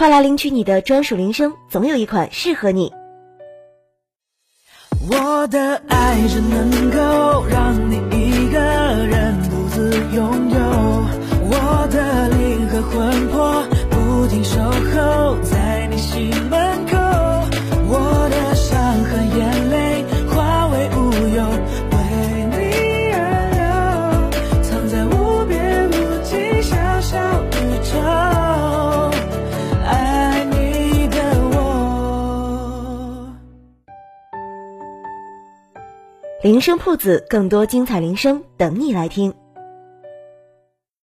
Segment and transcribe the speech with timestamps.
[0.00, 2.90] 快来领取你的专属铃声，总有一款适合你。
[5.10, 10.58] 我的爱只能够让你一个人独自拥有，
[11.50, 13.62] 我的灵和魂魄
[36.42, 39.30] 铃声铺子，更多精彩铃声等你来听。